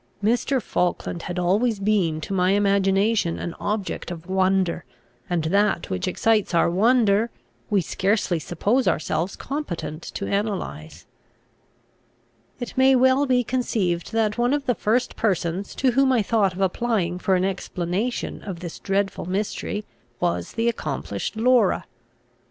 Mr. 0.23 0.59
Falkland 0.59 1.21
had 1.21 1.37
always 1.37 1.77
been 1.79 2.19
to 2.19 2.33
my 2.33 2.53
imagination 2.53 3.37
an 3.37 3.53
object 3.59 4.09
of 4.09 4.27
wonder, 4.27 4.83
and 5.29 5.43
that 5.43 5.91
which 5.91 6.07
excites 6.07 6.55
our 6.55 6.71
wonder 6.71 7.29
we 7.69 7.81
scarcely 7.81 8.39
suppose 8.39 8.87
ourselves 8.87 9.35
competent 9.35 10.01
to 10.01 10.25
analyse. 10.25 11.05
It 12.59 12.75
may 12.75 12.95
well 12.95 13.27
be 13.27 13.43
conceived, 13.43 14.11
that 14.13 14.39
one 14.39 14.55
of 14.55 14.65
the 14.65 14.73
first 14.73 15.15
persons 15.15 15.75
to 15.75 15.91
whom 15.91 16.11
I 16.11 16.23
thought 16.23 16.53
of 16.53 16.61
applying 16.61 17.19
for 17.19 17.35
an 17.35 17.45
explanation 17.45 18.41
of 18.41 18.59
this 18.59 18.79
dreadful 18.79 19.25
mystery 19.25 19.85
was 20.19 20.53
the 20.53 20.67
accomplished 20.67 21.35
Laura. 21.35 21.85